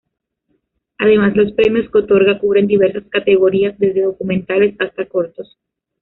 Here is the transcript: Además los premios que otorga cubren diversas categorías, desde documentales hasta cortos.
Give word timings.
Además 0.97 1.35
los 1.35 1.51
premios 1.51 1.91
que 1.91 1.99
otorga 1.99 2.39
cubren 2.39 2.65
diversas 2.65 3.03
categorías, 3.11 3.77
desde 3.77 4.01
documentales 4.01 4.75
hasta 4.79 5.05
cortos. 5.05 5.59